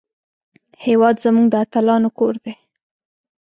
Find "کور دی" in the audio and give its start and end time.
2.19-2.53